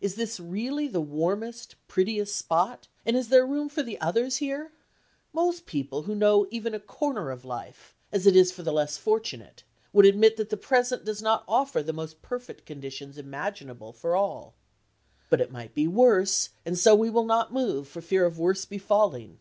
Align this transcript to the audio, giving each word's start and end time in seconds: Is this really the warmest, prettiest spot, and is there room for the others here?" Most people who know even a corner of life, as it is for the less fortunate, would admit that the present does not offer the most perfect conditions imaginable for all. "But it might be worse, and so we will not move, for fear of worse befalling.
Is 0.00 0.16
this 0.16 0.40
really 0.40 0.88
the 0.88 1.00
warmest, 1.00 1.76
prettiest 1.86 2.34
spot, 2.34 2.88
and 3.06 3.16
is 3.16 3.28
there 3.28 3.46
room 3.46 3.68
for 3.68 3.84
the 3.84 4.00
others 4.00 4.38
here?" 4.38 4.72
Most 5.32 5.64
people 5.64 6.02
who 6.02 6.14
know 6.16 6.48
even 6.50 6.74
a 6.74 6.80
corner 6.80 7.30
of 7.30 7.44
life, 7.44 7.94
as 8.10 8.26
it 8.26 8.34
is 8.34 8.50
for 8.50 8.64
the 8.64 8.72
less 8.72 8.96
fortunate, 8.96 9.62
would 9.92 10.06
admit 10.06 10.36
that 10.38 10.50
the 10.50 10.56
present 10.56 11.04
does 11.04 11.22
not 11.22 11.44
offer 11.46 11.84
the 11.84 11.92
most 11.92 12.20
perfect 12.20 12.66
conditions 12.66 13.16
imaginable 13.16 13.92
for 13.92 14.16
all. 14.16 14.56
"But 15.28 15.40
it 15.40 15.52
might 15.52 15.72
be 15.72 15.86
worse, 15.86 16.48
and 16.66 16.76
so 16.76 16.96
we 16.96 17.08
will 17.08 17.22
not 17.24 17.52
move, 17.52 17.86
for 17.86 18.00
fear 18.00 18.24
of 18.26 18.40
worse 18.40 18.64
befalling. 18.64 19.38